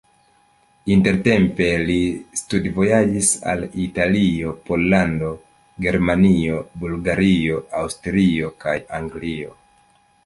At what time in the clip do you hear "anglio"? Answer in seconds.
9.03-9.57